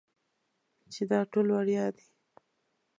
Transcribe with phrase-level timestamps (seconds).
[0.93, 2.07] چې دا ټول وړيا دي.